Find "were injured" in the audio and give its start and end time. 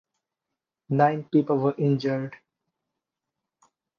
1.59-2.35